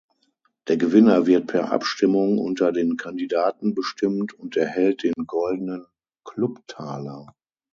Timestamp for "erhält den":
4.57-5.13